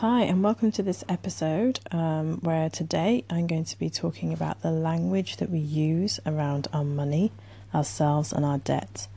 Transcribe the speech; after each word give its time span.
Hi, 0.00 0.22
and 0.22 0.42
welcome 0.42 0.72
to 0.72 0.82
this 0.82 1.04
episode 1.10 1.78
um, 1.92 2.38
where 2.40 2.70
today 2.70 3.22
I'm 3.28 3.46
going 3.46 3.66
to 3.66 3.78
be 3.78 3.90
talking 3.90 4.32
about 4.32 4.62
the 4.62 4.70
language 4.70 5.36
that 5.36 5.50
we 5.50 5.58
use 5.58 6.18
around 6.24 6.68
our 6.72 6.84
money, 6.84 7.32
ourselves, 7.74 8.32
and 8.32 8.42
our 8.42 8.56
debt. 8.56 9.08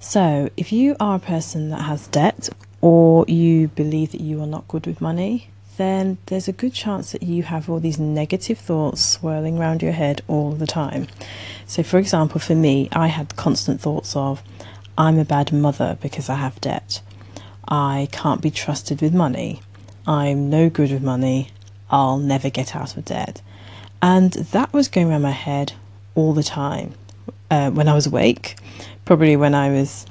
So, 0.00 0.50
if 0.54 0.70
you 0.70 0.96
are 1.00 1.16
a 1.16 1.18
person 1.18 1.70
that 1.70 1.84
has 1.84 2.08
debt 2.08 2.50
or 2.82 3.24
you 3.26 3.68
believe 3.68 4.12
that 4.12 4.20
you 4.20 4.42
are 4.42 4.46
not 4.46 4.68
good 4.68 4.86
with 4.86 5.00
money, 5.00 5.48
then 5.78 6.18
there's 6.26 6.46
a 6.46 6.52
good 6.52 6.74
chance 6.74 7.12
that 7.12 7.22
you 7.22 7.44
have 7.44 7.70
all 7.70 7.80
these 7.80 7.98
negative 7.98 8.58
thoughts 8.58 9.02
swirling 9.02 9.58
around 9.58 9.80
your 9.80 9.92
head 9.92 10.20
all 10.28 10.52
the 10.52 10.66
time. 10.66 11.06
So, 11.66 11.82
for 11.82 11.96
example, 11.96 12.38
for 12.38 12.54
me, 12.54 12.90
I 12.92 13.06
had 13.06 13.36
constant 13.36 13.80
thoughts 13.80 14.14
of, 14.14 14.42
I'm 14.98 15.18
a 15.18 15.24
bad 15.24 15.54
mother 15.54 15.96
because 16.02 16.28
I 16.28 16.34
have 16.34 16.60
debt. 16.60 17.00
I 17.66 18.08
can't 18.12 18.42
be 18.42 18.50
trusted 18.50 19.00
with 19.00 19.14
money. 19.14 19.62
I'm 20.06 20.50
no 20.50 20.68
good 20.68 20.90
with 20.90 21.02
money, 21.02 21.50
I'll 21.90 22.18
never 22.18 22.50
get 22.50 22.74
out 22.74 22.96
of 22.96 23.04
debt. 23.04 23.42
And 24.00 24.32
that 24.32 24.72
was 24.72 24.88
going 24.88 25.10
around 25.10 25.22
my 25.22 25.30
head 25.30 25.74
all 26.14 26.32
the 26.32 26.42
time. 26.42 26.94
Uh, 27.50 27.70
when 27.70 27.86
I 27.86 27.94
was 27.94 28.06
awake, 28.06 28.56
probably 29.04 29.36
when 29.36 29.54
I 29.54 29.70
was 29.70 30.06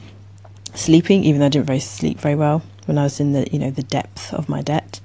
sleeping, 0.76 1.24
even 1.24 1.40
though 1.40 1.48
I 1.48 1.50
didn't 1.50 1.66
very 1.66 1.80
sleep 1.80 2.20
very 2.20 2.36
well, 2.36 2.62
when 2.86 2.98
I 2.98 3.04
was 3.04 3.20
in 3.20 3.34
the 3.34 3.48
you 3.52 3.60
know 3.60 3.72
the 3.72 3.84
depth 3.84 4.34
of 4.34 4.48
my 4.48 4.62
debt. 4.62 5.00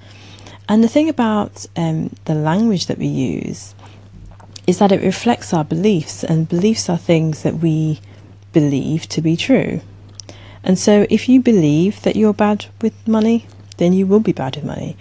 And 0.68 0.82
the 0.82 0.88
thing 0.88 1.08
about 1.08 1.66
um, 1.76 2.14
the 2.24 2.34
language 2.34 2.86
that 2.86 2.98
we 2.98 3.06
use 3.06 3.74
is 4.66 4.78
that 4.78 4.92
it 4.92 5.00
reflects 5.00 5.54
our 5.54 5.64
beliefs, 5.64 6.24
and 6.24 6.48
beliefs 6.48 6.88
are 6.88 6.98
things 6.98 7.42
that 7.42 7.56
we 7.56 8.00
believe 8.52 9.08
to 9.08 9.22
be 9.22 9.36
true. 9.36 9.80
And 10.64 10.78
so, 10.78 11.06
if 11.08 11.28
you 11.28 11.40
believe 11.40 12.02
that 12.02 12.16
you're 12.16 12.34
bad 12.34 12.66
with 12.82 13.06
money, 13.06 13.46
then 13.76 13.92
you 13.92 14.06
will 14.06 14.20
be 14.20 14.32
bad 14.32 14.56
with 14.56 14.64
money. 14.64 14.96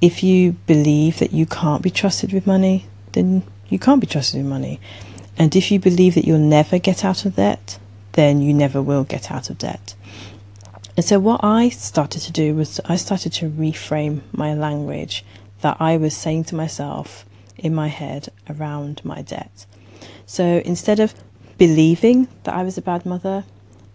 If 0.00 0.22
you 0.22 0.52
believe 0.66 1.18
that 1.18 1.32
you 1.32 1.46
can't 1.46 1.82
be 1.82 1.90
trusted 1.90 2.32
with 2.32 2.46
money, 2.46 2.86
then 3.12 3.42
you 3.68 3.78
can't 3.78 4.00
be 4.00 4.06
trusted 4.06 4.42
with 4.42 4.50
money. 4.50 4.80
And 5.38 5.54
if 5.54 5.70
you 5.70 5.78
believe 5.78 6.14
that 6.14 6.26
you'll 6.26 6.38
never 6.38 6.78
get 6.78 7.04
out 7.04 7.24
of 7.24 7.36
debt, 7.36 7.78
then 8.12 8.40
you 8.40 8.54
never 8.54 8.80
will 8.80 9.04
get 9.04 9.30
out 9.30 9.50
of 9.50 9.58
debt. 9.58 9.94
And 10.96 11.04
so, 11.04 11.18
what 11.18 11.40
I 11.44 11.68
started 11.68 12.22
to 12.22 12.32
do 12.32 12.54
was 12.54 12.80
I 12.86 12.96
started 12.96 13.32
to 13.34 13.50
reframe 13.50 14.22
my 14.32 14.54
language 14.54 15.24
that 15.60 15.76
I 15.78 15.98
was 15.98 16.16
saying 16.16 16.44
to 16.44 16.54
myself 16.54 17.26
in 17.58 17.74
my 17.74 17.88
head 17.88 18.28
around 18.48 19.04
my 19.04 19.20
debt. 19.20 19.66
So, 20.24 20.62
instead 20.64 20.98
of 20.98 21.14
believing 21.58 22.28
that 22.44 22.54
I 22.54 22.62
was 22.62 22.78
a 22.78 22.82
bad 22.82 23.04
mother, 23.04 23.44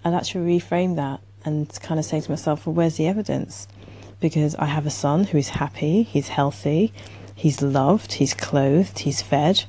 I'd 0.05 0.13
actually 0.13 0.59
reframe 0.59 0.95
that 0.95 1.21
and 1.43 1.69
kind 1.81 1.99
of 1.99 2.05
say 2.05 2.21
to 2.21 2.29
myself, 2.29 2.67
well, 2.67 2.75
where's 2.75 2.97
the 2.97 3.07
evidence? 3.07 3.67
Because 4.21 4.55
I 4.55 4.65
have 4.65 4.85
a 4.85 4.91
son 4.91 5.25
who 5.25 5.37
is 5.37 5.49
happy, 5.49 6.03
he's 6.03 6.29
healthy, 6.29 6.93
he's 7.35 7.61
loved, 7.61 8.13
he's 8.13 8.33
clothed, 8.33 8.99
he's 8.99 9.21
fed. 9.21 9.65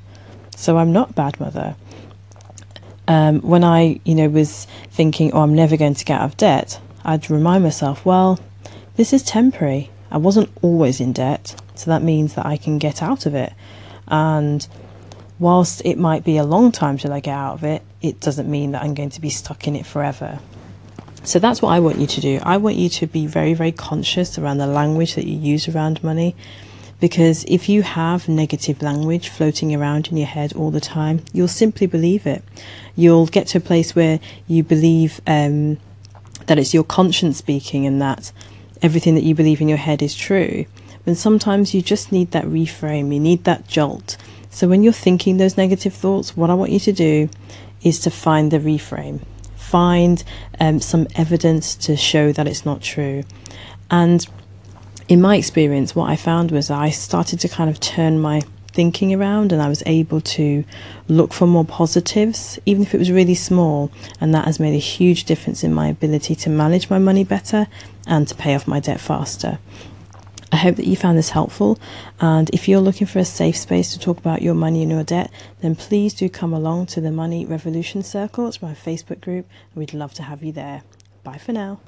So 0.55 0.79
I'm 0.79 0.93
not 0.93 1.11
a 1.11 1.15
bad 1.15 1.41
mother. 1.41 1.75
Um, 3.09 3.41
when 3.41 3.65
I, 3.65 4.01
you 4.05 4.15
know, 4.15 4.29
was 4.29 4.67
thinking, 4.91 5.33
oh, 5.33 5.41
I'm 5.41 5.55
never 5.55 5.77
going 5.77 5.95
to 5.95 6.05
get 6.05 6.21
out 6.21 6.25
of 6.27 6.37
debt, 6.37 6.81
I'd 7.05 7.29
remind 7.31 7.65
myself, 7.65 8.07
well, 8.07 8.39
this 8.97 9.13
is 9.13 9.25
temporary. 9.25 9.91
I 10.11 10.19
wasn't 10.19 10.51
always 10.61 11.01
in 11.01 11.13
debt, 11.13 11.61
so 11.75 11.91
that 11.91 12.03
means 12.03 12.35
that 12.35 12.47
I 12.47 12.59
can 12.59 12.79
get 12.79 13.03
out 13.03 13.27
of 13.27 13.35
it. 13.35 13.53
And 14.07 14.69
whilst 15.39 15.83
it 15.85 15.99
might 15.99 16.23
be 16.23 16.37
a 16.37 16.45
long 16.45 16.71
time 16.71 16.99
till 16.99 17.13
I 17.13 17.21
get 17.21 17.35
out 17.35 17.55
of 17.55 17.65
it, 17.65 17.83
it 18.03 18.21
doesn't 18.21 18.49
mean 18.49 18.73
that 18.73 18.83
I'm 18.83 18.95
going 18.95 19.11
to 19.11 19.21
be 19.21 19.31
stuck 19.31 19.67
in 19.67 19.75
it 19.75 19.87
forever. 19.87 20.39
So 21.25 21.39
that's 21.39 21.63
what 21.63 21.71
I 21.71 21.79
want 21.79 21.99
you 21.99 22.07
to 22.09 22.21
do. 22.21 22.41
I 22.43 22.57
want 22.57 22.77
you 22.77 22.89
to 22.89 23.07
be 23.07 23.27
very, 23.27 23.55
very 23.55 23.71
conscious 23.71 24.39
around 24.39 24.59
the 24.59 24.67
language 24.67 25.15
that 25.15 25.27
you 25.27 25.39
use 25.39 25.69
around 25.69 26.03
money. 26.03 26.35
Because 27.01 27.45
if 27.49 27.69
you 27.69 27.83
have 27.83 28.29
negative 28.29 28.83
language 28.83 29.29
floating 29.29 29.75
around 29.75 30.09
in 30.09 30.17
your 30.17 30.27
head 30.27 30.53
all 30.53 30.71
the 30.71 30.81
time, 30.81 31.25
you'll 31.33 31.49
simply 31.49 31.87
believe 31.87 32.27
it. 32.27 32.45
You'll 32.97 33.27
get 33.27 33.49
to 33.49 33.59
a 33.59 33.61
place 33.61 33.95
where 33.95 34.21
you 34.47 34.63
believe 34.63 35.21
um, 35.27 35.79
that 36.47 36.59
it's 36.59 36.75
your 36.75 36.85
conscience 36.85 37.39
speaking 37.39 37.87
and 37.87 38.01
that 38.01 38.33
everything 38.83 39.15
that 39.15 39.25
you 39.25 39.35
believe 39.35 39.61
in 39.61 39.69
your 39.69 39.79
head 39.79 40.03
is 40.03 40.15
true. 40.15 40.65
When 41.05 41.17
sometimes 41.17 41.73
you 41.75 41.83
just 41.83 42.13
need 42.13 42.33
that 42.33 42.45
reframe, 42.45 43.13
you 43.13 43.21
need 43.21 43.45
that 43.45 43.67
jolt. 43.69 44.17
So 44.51 44.69
when 44.69 44.83
you're 44.83 44.93
thinking 44.93 45.37
those 45.37 45.57
negative 45.57 45.95
thoughts, 45.95 46.37
what 46.37 46.51
I 46.51 46.55
want 46.55 46.73
you 46.73 46.81
to 46.81 46.93
do 46.93 47.29
is 47.83 47.99
to 48.01 48.11
find 48.11 48.51
the 48.51 48.59
reframe 48.59 49.23
find 49.73 50.23
um, 50.61 50.81
some 50.81 51.07
evidence 51.17 51.75
to 51.75 51.97
show 51.97 52.31
that 52.31 52.47
it's 52.47 52.67
not 52.67 52.83
true. 52.83 53.25
And 53.91 54.27
in 55.09 55.19
my 55.23 55.37
experience, 55.37 55.97
what 55.97 56.11
I 56.11 56.17
found 56.17 56.51
was 56.51 56.71
I 56.71 56.91
started 56.91 57.41
to 57.41 57.49
kind 57.49 57.71
of 57.71 57.81
turn 57.81 58.21
my 58.21 58.43
thinking 58.75 59.15
around 59.15 59.51
and 59.51 59.63
I 59.63 59.69
was 59.69 59.83
able 59.87 60.21
to 60.21 60.65
look 61.09 61.33
for 61.33 61.47
more 61.47 61.65
positives, 61.65 62.59
even 62.67 62.83
if 62.83 62.95
it 62.95 62.99
was 62.99 63.11
really 63.11 63.35
small. 63.35 63.91
And 64.21 64.35
that 64.35 64.45
has 64.45 64.61
made 64.61 64.75
a 64.75 64.89
huge 64.97 65.25
difference 65.25 65.65
in 65.65 65.73
my 65.73 65.89
ability 65.89 66.35
to 66.35 66.51
manage 66.51 66.91
my 66.91 66.99
money 66.99 67.25
better 67.25 67.67
and 68.07 68.29
to 68.29 68.35
pay 68.35 68.55
off 68.55 68.69
my 68.69 68.79
debt 68.79 69.01
faster. 69.01 69.59
I 70.53 70.57
hope 70.57 70.77
that 70.77 70.87
you 70.87 70.97
found 70.97 71.17
this 71.17 71.31
helpful. 71.31 71.79
And 72.21 72.51
if 72.51 72.69
you're 72.69 72.81
looking 72.81 73.07
for 73.07 73.19
a 73.19 73.25
safe 73.25 73.57
space 73.57 73.93
to 73.95 73.99
talk 73.99 74.19
about 74.19 74.43
your 74.43 74.55
money 74.55 74.83
and 74.83 74.91
your 74.91 75.03
debt, 75.03 75.31
then 75.63 75.75
please 75.75 76.13
do 76.13 76.29
come 76.29 76.53
along 76.53 76.87
to 76.87 77.01
the 77.01 77.11
Money 77.11 77.47
Revolution 77.47 78.03
Circle. 78.03 78.49
It's 78.49 78.61
my 78.61 78.75
Facebook 78.75 79.23
group, 79.23 79.49
and 79.75 79.81
we'd 79.81 79.95
love 79.95 80.13
to 80.15 80.23
have 80.23 80.43
you 80.43 80.53
there. 80.53 80.83
Bye 81.25 81.39
for 81.39 81.53
now. 81.53 81.81